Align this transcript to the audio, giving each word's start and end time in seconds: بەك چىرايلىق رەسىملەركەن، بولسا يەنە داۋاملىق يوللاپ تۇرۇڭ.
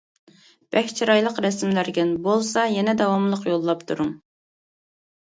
بەك 0.75 0.89
چىرايلىق 0.99 1.37
رەسىملەركەن، 1.47 2.15
بولسا 2.29 2.65
يەنە 2.79 2.99
داۋاملىق 3.05 3.49
يوللاپ 3.55 3.89
تۇرۇڭ. 3.89 4.15